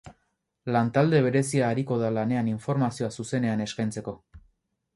Lantalde 0.75 1.19
berezia 1.25 1.67
ariko 1.75 1.97
da 2.05 2.09
lanean 2.15 2.49
informazioa 2.53 3.13
zuzenean 3.17 3.65
eskaintzeko. 3.67 4.15